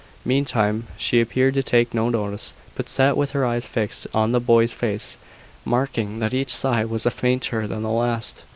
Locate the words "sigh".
6.51-6.83